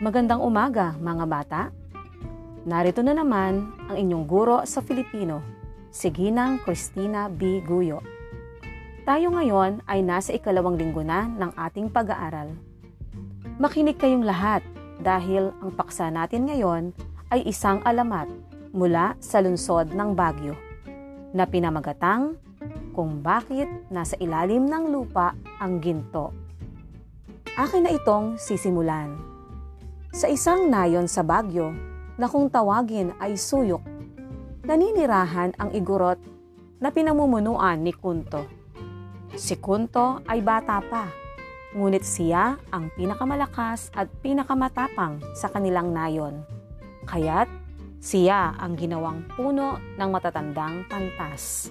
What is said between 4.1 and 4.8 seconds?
guro sa